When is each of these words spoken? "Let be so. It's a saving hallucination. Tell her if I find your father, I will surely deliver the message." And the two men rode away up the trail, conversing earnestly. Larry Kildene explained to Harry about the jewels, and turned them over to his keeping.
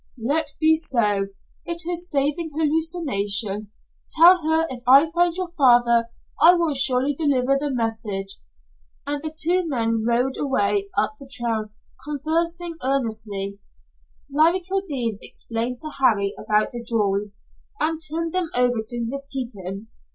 "Let 0.25 0.55
be 0.59 0.75
so. 0.75 1.27
It's 1.63 1.85
a 1.85 1.95
saving 1.95 2.49
hallucination. 2.57 3.69
Tell 4.17 4.35
her 4.39 4.65
if 4.67 4.81
I 4.87 5.11
find 5.11 5.35
your 5.35 5.51
father, 5.55 6.09
I 6.41 6.55
will 6.55 6.73
surely 6.73 7.13
deliver 7.13 7.55
the 7.55 7.69
message." 7.69 8.39
And 9.05 9.21
the 9.21 9.31
two 9.31 9.67
men 9.67 10.03
rode 10.03 10.37
away 10.39 10.87
up 10.97 11.17
the 11.19 11.29
trail, 11.31 11.69
conversing 12.03 12.77
earnestly. 12.83 13.59
Larry 14.27 14.61
Kildene 14.61 15.19
explained 15.21 15.77
to 15.81 15.91
Harry 15.99 16.33
about 16.35 16.71
the 16.71 16.83
jewels, 16.83 17.37
and 17.79 17.99
turned 18.09 18.33
them 18.33 18.49
over 18.55 18.81
to 18.83 19.05
his 19.07 19.27
keeping. 19.31 19.85